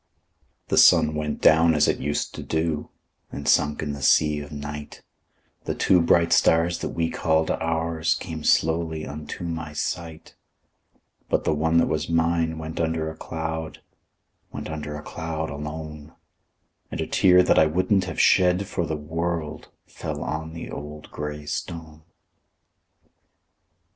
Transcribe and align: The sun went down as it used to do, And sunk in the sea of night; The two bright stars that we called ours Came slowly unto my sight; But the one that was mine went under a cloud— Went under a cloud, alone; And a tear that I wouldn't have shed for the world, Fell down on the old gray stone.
The 0.69 0.79
sun 0.79 1.13
went 1.13 1.41
down 1.41 1.75
as 1.75 1.87
it 1.87 1.99
used 1.99 2.33
to 2.33 2.41
do, 2.41 2.89
And 3.31 3.47
sunk 3.47 3.83
in 3.83 3.93
the 3.93 4.01
sea 4.01 4.39
of 4.39 4.51
night; 4.51 5.03
The 5.65 5.75
two 5.75 6.01
bright 6.01 6.33
stars 6.33 6.79
that 6.79 6.89
we 6.89 7.11
called 7.11 7.51
ours 7.51 8.15
Came 8.15 8.43
slowly 8.43 9.05
unto 9.05 9.43
my 9.43 9.73
sight; 9.73 10.33
But 11.29 11.43
the 11.43 11.53
one 11.53 11.77
that 11.77 11.85
was 11.85 12.09
mine 12.09 12.57
went 12.57 12.79
under 12.79 13.11
a 13.11 13.15
cloud— 13.15 13.83
Went 14.51 14.71
under 14.71 14.95
a 14.95 15.03
cloud, 15.03 15.51
alone; 15.51 16.13
And 16.89 16.99
a 16.99 17.05
tear 17.05 17.43
that 17.43 17.59
I 17.59 17.67
wouldn't 17.67 18.05
have 18.05 18.19
shed 18.19 18.65
for 18.65 18.87
the 18.87 18.97
world, 18.97 19.67
Fell 19.85 20.15
down 20.17 20.23
on 20.29 20.53
the 20.53 20.71
old 20.71 21.11
gray 21.11 21.45
stone. 21.45 22.01